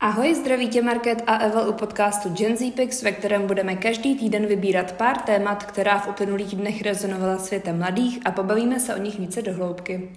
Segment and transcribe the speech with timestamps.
[0.00, 4.18] Ahoj, zdraví tě Market a Evel u podcastu Gen Z Pix, ve kterém budeme každý
[4.18, 8.98] týden vybírat pár témat, která v uplynulých dnech rezonovala světem mladých a pobavíme se o
[8.98, 10.10] nich více dohloubky.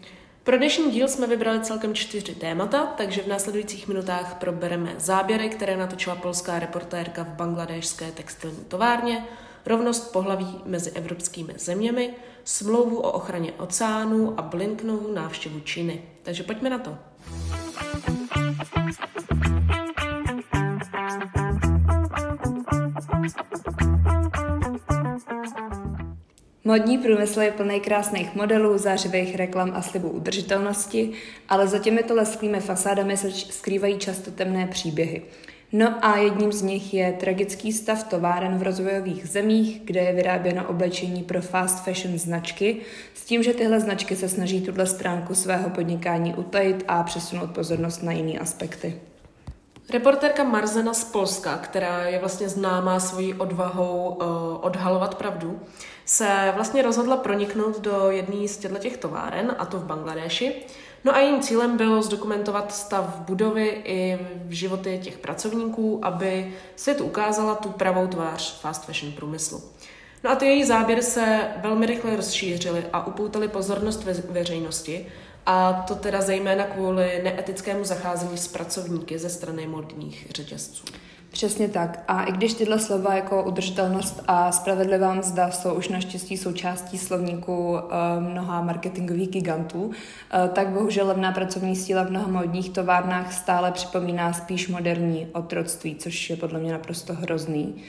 [0.43, 5.77] Pro dnešní díl jsme vybrali celkem čtyři témata, takže v následujících minutách probereme záběry, které
[5.77, 9.25] natočila polská reportérka v bangladéšské textilní továrně,
[9.65, 12.13] rovnost pohlaví mezi evropskými zeměmi,
[12.43, 16.01] smlouvu o ochraně oceánů a Blinknovu návštěvu Číny.
[16.23, 16.97] Takže pojďme na to.
[26.63, 31.11] Modní průmysl je plný krásných modelů, zářivých reklam a slibů udržitelnosti,
[31.49, 35.21] ale za těmito lesklými fasádami se skrývají často temné příběhy.
[35.71, 40.67] No a jedním z nich je tragický stav továren v rozvojových zemích, kde je vyráběno
[40.67, 42.77] oblečení pro fast fashion značky,
[43.13, 48.03] s tím, že tyhle značky se snaží tuhle stránku svého podnikání utajit a přesunout pozornost
[48.03, 49.10] na jiné aspekty.
[49.93, 54.25] Reportérka Marzena z Polska, která je vlastně známá svojí odvahou uh,
[54.65, 55.59] odhalovat pravdu,
[56.05, 60.65] se vlastně rozhodla proniknout do jedné z těchto továren, a to v Bangladeši.
[61.03, 67.55] No a jejím cílem bylo zdokumentovat stav budovy i životy těch pracovníků, aby svět ukázala
[67.55, 69.61] tu pravou tvář fast fashion průmyslu.
[70.23, 75.05] No a ty její záběry se velmi rychle rozšířily a upoutaly pozornost ve veřejnosti,
[75.45, 80.85] a to teda zejména kvůli neetickému zacházení s pracovníky ze strany modních řetězců.
[81.31, 82.03] Přesně tak.
[82.07, 87.71] A i když tyhle slova jako udržitelnost a spravedlivá mzda jsou už naštěstí součástí slovníku
[87.71, 87.79] uh,
[88.19, 89.93] mnoha marketingových gigantů, uh,
[90.53, 96.29] tak bohužel levná pracovní síla v mnoha modních továrnách stále připomíná spíš moderní otroctví, což
[96.29, 97.83] je podle mě naprosto hrozný.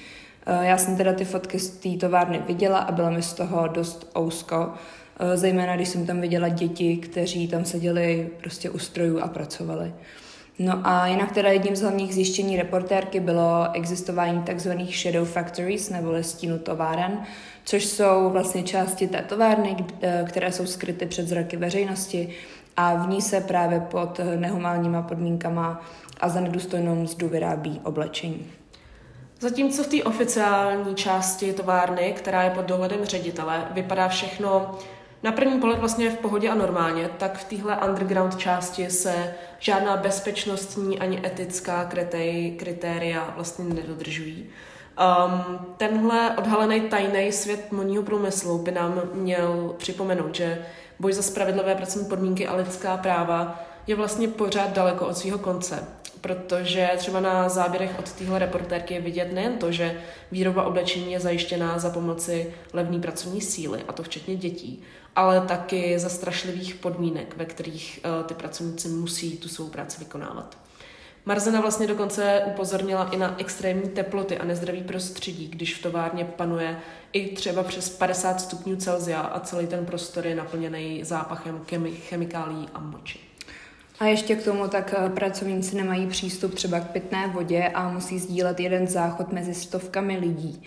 [0.46, 3.68] Uh, já jsem teda ty fotky z té továrny viděla a byla mi z toho
[3.68, 4.72] dost ousko,
[5.34, 9.92] zejména když jsem tam viděla děti, kteří tam seděli prostě u strojů a pracovali.
[10.58, 14.70] No a jinak teda jedním z hlavních zjištění reportérky bylo existování tzv.
[15.02, 17.20] shadow factories nebo stínu továren,
[17.64, 22.28] což jsou vlastně části té továrny, eh, které jsou skryty před zraky veřejnosti
[22.76, 25.84] a v ní se právě pod nehumánníma podmínkama
[26.20, 28.46] a za nedůstojnou mzdu vyrábí oblečení.
[29.42, 34.78] Zatímco v té oficiální části továrny, která je pod dohledem ředitele, vypadá všechno
[35.22, 39.96] na první pohled vlastně v pohodě a normálně, tak v téhle underground části se žádná
[39.96, 41.90] bezpečnostní ani etická
[42.56, 44.46] kritéria vlastně nedodržují.
[44.46, 50.66] Um, tenhle odhalený tajný svět modního průmyslu by nám měl připomenout, že
[51.00, 55.86] boj za spravedlivé pracovní podmínky a lidská práva je vlastně pořád daleko od svého konce
[56.22, 60.00] protože třeba na záběrech od téhle reportérky je vidět nejen to, že
[60.32, 64.82] výroba oblečení je zajištěná za pomoci levné pracovní síly, a to včetně dětí,
[65.16, 70.58] ale taky za strašlivých podmínek, ve kterých uh, ty pracovníci musí tu svou práci vykonávat.
[71.26, 76.78] Marzena vlastně dokonce upozornila i na extrémní teploty a nezdravý prostředí, když v továrně panuje
[77.12, 81.60] i třeba přes 50 stupňů Celsia a celý ten prostor je naplněný zápachem
[82.08, 83.31] chemikálí a moči.
[84.02, 88.18] A ještě k tomu tak eh, pracovníci nemají přístup třeba k pitné vodě a musí
[88.18, 90.62] sdílet jeden záchod mezi stovkami lidí.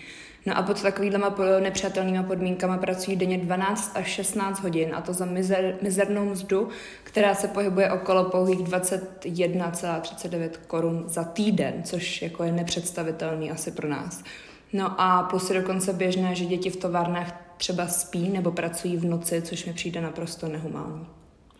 [0.46, 5.24] No a pod takovýhlema nepřátelnýma podmínkama pracují denně 12 až 16 hodin a to za
[5.24, 6.68] mizer, mizernou mzdu,
[7.02, 13.88] která se pohybuje okolo pouhých 21,39 korun za týden, což jako je nepředstavitelný asi pro
[13.88, 14.24] nás.
[14.72, 19.04] No a plus je dokonce běžné, že děti v továrnách třeba spí nebo pracují v
[19.04, 21.06] noci, což mi přijde naprosto nehumální.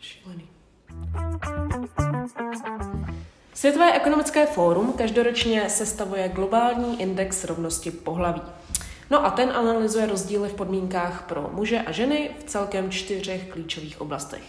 [0.00, 0.55] Šílený.
[3.54, 8.42] Světové ekonomické fórum každoročně sestavuje globální index rovnosti pohlaví.
[9.10, 14.00] No a ten analyzuje rozdíly v podmínkách pro muže a ženy v celkem čtyřech klíčových
[14.00, 14.42] oblastech.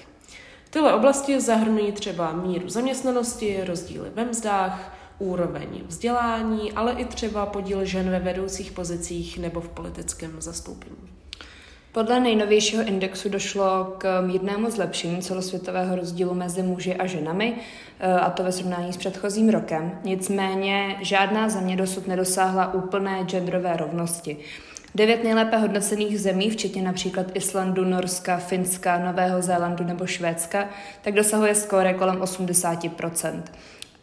[0.70, 7.86] Tyhle oblasti zahrnují třeba míru zaměstnanosti, rozdíly ve mzdách, úroveň vzdělání, ale i třeba podíl
[7.86, 11.17] žen ve vedoucích pozicích nebo v politickém zastoupení.
[11.98, 17.56] Podle nejnovějšího indexu došlo k mírnému zlepšení celosvětového rozdílu mezi muži a ženami,
[18.00, 19.92] eh, a to ve srovnání s předchozím rokem.
[20.04, 24.38] Nicméně žádná země dosud nedosáhla úplné genderové rovnosti.
[24.96, 30.70] Devět nejlépe hodnocených zemí, včetně například Islandu, Norska, Finska, Nového Zélandu nebo Švédska,
[31.02, 33.44] tak dosahuje skóre kolem 80%.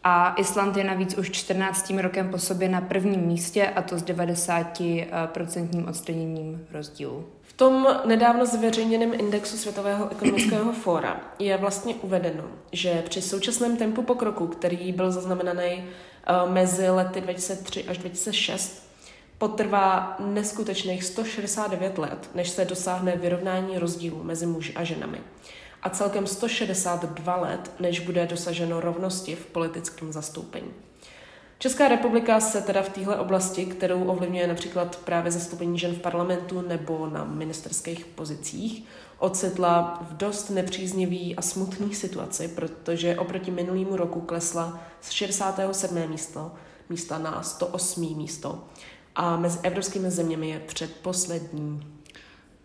[0.07, 1.93] A Island je navíc už 14.
[2.01, 7.25] rokem po sobě na prvním místě a to s 90% odstraněním rozdílu
[7.55, 14.47] tom nedávno zveřejněném indexu Světového ekonomického fóra je vlastně uvedeno, že při současném tempu pokroku,
[14.47, 18.89] který byl zaznamenaný uh, mezi lety 2003 až 2006,
[19.37, 25.21] potrvá neskutečných 169 let, než se dosáhne vyrovnání rozdílu mezi muži a ženami.
[25.85, 30.73] A celkem 162 let, než bude dosaženo rovnosti v politickém zastoupení.
[31.59, 36.61] Česká republika se teda v téhle oblasti, kterou ovlivňuje například právě zastoupení žen v parlamentu
[36.61, 38.85] nebo na ministerských pozicích,
[39.19, 46.07] ocitla v dost nepříznivý a smutný situaci, protože oproti minulýmu roku klesla z 67.
[46.07, 46.51] místo,
[46.89, 48.17] místa na 108.
[48.17, 48.63] místo
[49.15, 51.94] a mezi evropskými zeměmi je předposlední.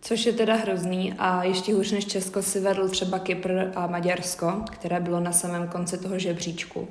[0.01, 4.63] Což je teda hrozný a ještě hůř než Česko si vedl třeba Kypr a Maďarsko,
[4.71, 6.87] které bylo na samém konci toho žebříčku.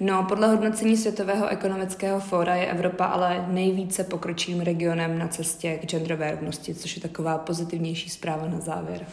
[0.00, 5.86] No, podle hodnocení Světového ekonomického fóra je Evropa ale nejvíce pokročilým regionem na cestě k
[5.86, 9.06] genderové rovnosti, což je taková pozitivnější zpráva na závěr.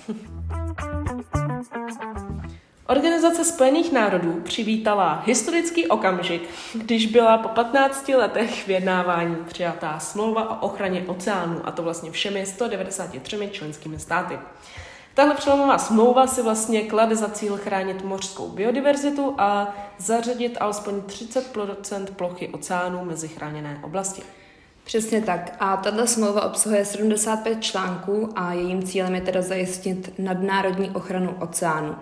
[2.88, 10.66] Organizace Spojených národů přivítala historický okamžik, když byla po 15 letech vyjednávání přijatá smlouva o
[10.66, 14.40] ochraně oceánu, a to vlastně všemi 193 členskými státy.
[15.14, 22.06] Tahle přelomová smlouva si vlastně klade za cíl chránit mořskou biodiverzitu a zařadit alespoň 30%
[22.06, 24.24] plochy oceánů mezi chráněné oblasti.
[24.86, 25.56] Přesně tak.
[25.60, 31.96] A tato smlouva obsahuje 75 článků a jejím cílem je teda zajistit nadnárodní ochranu oceánu.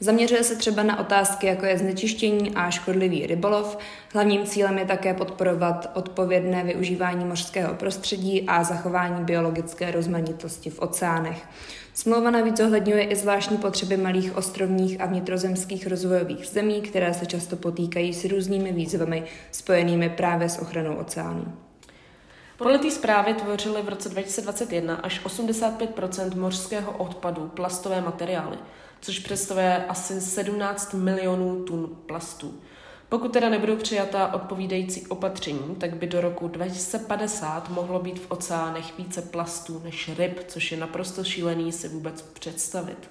[0.00, 3.78] Zaměřuje se třeba na otázky, jako je znečištění a škodlivý rybolov.
[4.12, 11.42] Hlavním cílem je také podporovat odpovědné využívání mořského prostředí a zachování biologické rozmanitosti v oceánech.
[11.94, 17.56] Smlouva navíc zohledňuje i zvláštní potřeby malých ostrovních a vnitrozemských rozvojových zemí, které se často
[17.56, 21.69] potýkají s různými výzvami spojenými právě s ochranou oceánů.
[22.62, 25.96] Podle té zprávy tvořily v roce 2021 až 85
[26.36, 28.58] mořského odpadu plastové materiály,
[29.00, 32.60] což představuje asi 17 milionů tun plastů.
[33.08, 38.98] Pokud teda nebudou přijata odpovídající opatření, tak by do roku 2050 mohlo být v oceánech
[38.98, 43.10] více plastů než ryb, což je naprosto šílený si vůbec představit.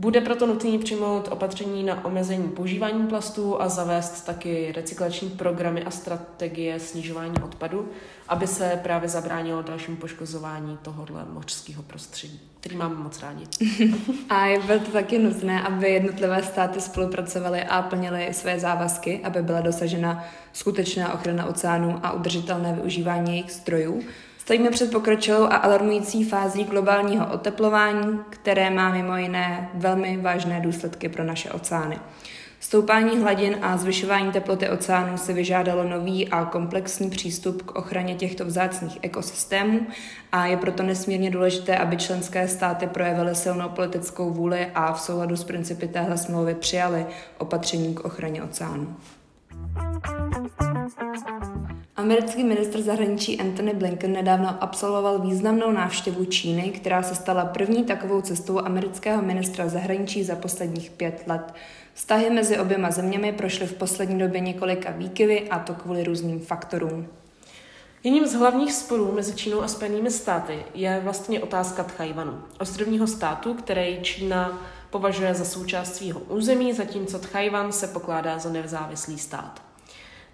[0.00, 5.90] Bude proto nutné přijmout opatření na omezení používání plastů a zavést taky recyklační programy a
[5.90, 7.88] strategie snižování odpadu,
[8.28, 13.44] aby se právě zabránilo dalšímu poškozování tohohle mořského prostředí, který máme moc rádi.
[14.28, 19.42] a je bylo to taky nutné, aby jednotlivé státy spolupracovaly a plnily své závazky, aby
[19.42, 24.02] byla dosažena skutečná ochrana oceánů a udržitelné využívání jejich zdrojů.
[24.50, 31.08] Stojíme před pokročilou a alarmující fází globálního oteplování, které má mimo jiné velmi vážné důsledky
[31.08, 31.98] pro naše oceány.
[32.60, 38.44] Stoupání hladin a zvyšování teploty oceánů se vyžádalo nový a komplexní přístup k ochraně těchto
[38.44, 39.86] vzácných ekosystémů
[40.32, 45.36] a je proto nesmírně důležité, aby členské státy projevily silnou politickou vůli a v souladu
[45.36, 47.06] s principy téhle smlouvy přijali
[47.38, 48.96] opatření k ochraně oceánů.
[52.10, 58.20] Americký ministr zahraničí Anthony Blinken nedávno absolvoval významnou návštěvu Číny, která se stala první takovou
[58.20, 61.54] cestou amerického ministra zahraničí za posledních pět let.
[61.94, 67.06] Vztahy mezi oběma zeměmi prošly v poslední době několika výkyvy a to kvůli různým faktorům.
[68.04, 73.54] Jedním z hlavních sporů mezi Čínou a Spojenými státy je vlastně otázka Tchajvanu, ostrovního státu,
[73.54, 79.69] který Čína považuje za součást svého území, zatímco Tchajvan se pokládá za nezávislý stát.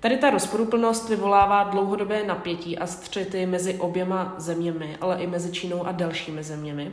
[0.00, 5.86] Tady ta rozporuplnost vyvolává dlouhodobé napětí a střety mezi oběma zeměmi, ale i mezi Čínou
[5.86, 6.92] a dalšími zeměmi.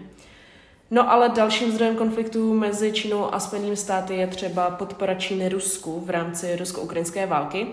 [0.91, 5.99] No ale dalším zdrojem konfliktu mezi Čínou a Spojenými státy je třeba podpora Číny Rusku
[6.05, 7.67] v rámci rusko-ukrajinské války,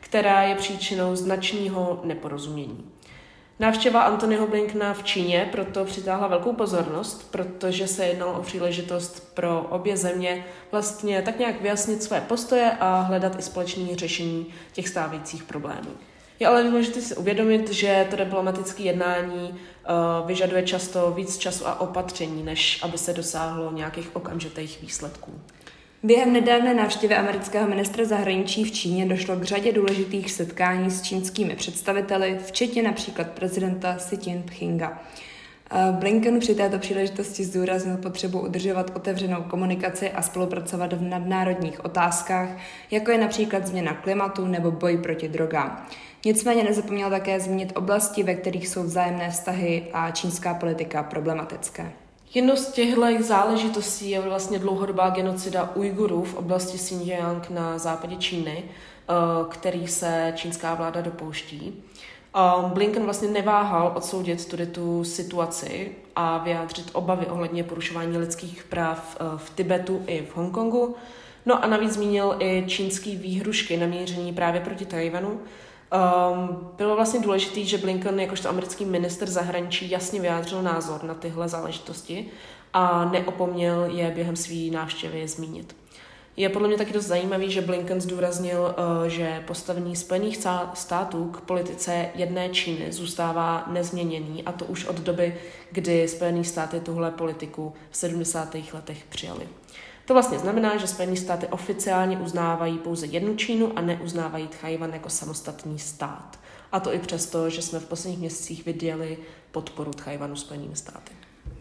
[0.00, 2.84] která je příčinou značného neporozumění.
[3.62, 9.60] Návštěva Antonyho Blinkna v Číně proto přitáhla velkou pozornost, protože se jednalo o příležitost pro
[9.60, 15.44] obě země vlastně tak nějak vyjasnit své postoje a hledat i společné řešení těch stávajících
[15.44, 15.90] problémů.
[16.40, 21.80] Je ale důležité si uvědomit, že to diplomatické jednání uh, vyžaduje často víc času a
[21.80, 25.40] opatření, než aby se dosáhlo nějakých okamžitých výsledků.
[26.04, 31.56] Během nedávné návštěvy amerického ministra zahraničí v Číně došlo k řadě důležitých setkání s čínskými
[31.56, 35.02] představiteli, včetně například prezidenta Xi Jinpinga.
[35.70, 42.48] Eh, Blinken při této příležitosti zdůraznil potřebu udržovat otevřenou komunikaci a spolupracovat v nadnárodních otázkách,
[42.90, 45.86] jako je například změna klimatu nebo boj proti drogám.
[46.24, 52.01] Nicméně nezapomněl také zmínit oblasti, ve kterých jsou vzájemné vztahy a čínská politika problematické.
[52.34, 58.64] Jednou z těchto záležitostí je vlastně dlouhodobá genocida Ujgurů v oblasti Xinjiang na západě Číny,
[58.64, 59.12] eh,
[59.48, 61.82] který se čínská vláda dopouští.
[62.66, 69.24] Blinken vlastně neváhal odsoudit tudy tu situaci a vyjádřit obavy ohledně porušování lidských práv eh,
[69.36, 70.96] v Tibetu i v Hongkongu.
[71.46, 75.40] No a navíc zmínil i čínský výhrušky namíření právě proti Tajvanu,
[75.92, 81.48] Um, bylo vlastně důležité, že Blinken jakožto americký minister zahraničí jasně vyjádřil názor na tyhle
[81.48, 82.26] záležitosti
[82.72, 85.76] a neopomněl je během své návštěvy zmínit.
[86.36, 88.74] Je podle mě taky dost zajímavý, že Blinken zdůraznil,
[89.06, 90.38] eh, že postavení Spojených
[90.74, 95.36] států k politice jedné Číny zůstává nezměněný a to už od doby,
[95.70, 98.72] kdy Spojené státy tuhle politiku v 70.
[98.72, 99.48] letech přijali.
[100.04, 105.08] To vlastně znamená, že Spojené státy oficiálně uznávají pouze jednu Čínu a neuznávají Tchajvan jako
[105.08, 106.38] samostatný stát.
[106.72, 109.18] A to i přesto, že jsme v posledních měsících viděli
[109.50, 111.12] podporu Tchajvanu Spojenými státy.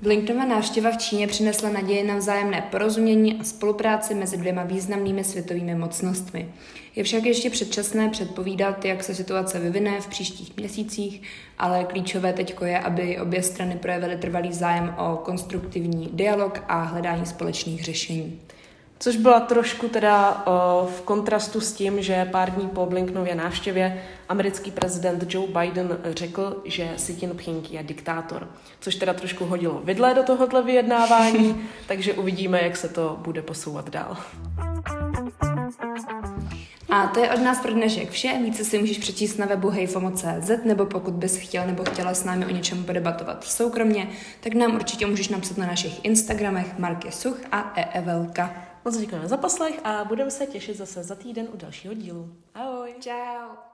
[0.02, 5.76] Blinkenova návštěva v Číně přinesla naděje na vzájemné porozumění a spolupráci mezi dvěma významnými světovými
[5.76, 6.50] mocnostmi.
[6.96, 11.22] Je však ještě předčasné předpovídat, jak se situace vyvine v příštích měsících,
[11.58, 17.26] ale klíčové teď je, aby obě strany projevily trvalý zájem o konstruktivní dialog a hledání
[17.26, 18.40] společných řešení.
[19.02, 24.04] Což byla trošku teda uh, v kontrastu s tím, že pár dní po Blinkenově návštěvě
[24.30, 28.48] americký prezident Joe Biden řekl, že Xi Jinping je diktátor.
[28.80, 33.90] Což teda trošku hodilo vidle do tohohle vyjednávání, takže uvidíme, jak se to bude posouvat
[33.90, 34.18] dál.
[36.90, 38.40] A to je od nás pro dnešek vše.
[38.44, 42.46] Více si můžeš přečíst na webu hejfomo.cz nebo pokud bys chtěl nebo chtěla s námi
[42.46, 44.08] o něčem podebatovat soukromně,
[44.40, 48.71] tak nám určitě můžeš napsat na našich Instagramech Mark Such a EEVelka.
[48.86, 52.36] Moc děkujeme za poslech a budeme se těšit zase za týden u dalšího dílu.
[52.54, 52.96] Ahoj!
[53.00, 53.71] Ciao!